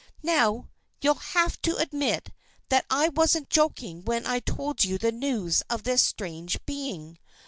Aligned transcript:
"Now, 0.23 0.67
you'll 1.01 1.13
have 1.13 1.61
to 1.61 1.77
admit 1.77 2.29
that 2.69 2.87
I 2.89 3.09
wasn't 3.09 3.51
joking 3.51 4.03
when 4.03 4.25
I 4.25 4.39
told 4.39 4.83
you 4.83 4.97
the 4.97 5.11
news 5.11 5.61
of 5.69 5.83
this 5.83 6.01
strange 6.01 6.57
being. 6.65 7.19